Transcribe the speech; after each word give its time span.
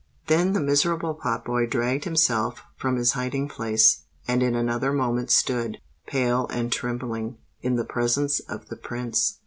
Then 0.25 0.53
the 0.53 0.59
miserable 0.59 1.13
pot 1.13 1.45
boy 1.45 1.67
dragged 1.67 2.05
himself 2.05 2.63
from 2.75 2.95
his 2.95 3.11
hiding 3.11 3.47
place, 3.47 4.01
and 4.27 4.41
in 4.41 4.55
another 4.55 4.91
moment 4.91 5.29
stood, 5.29 5.77
pale 6.07 6.47
and 6.47 6.71
trembling, 6.71 7.37
in 7.61 7.75
the 7.75 7.85
presence 7.85 8.39
of 8.39 8.69
the 8.69 8.77
Prince. 8.77 9.37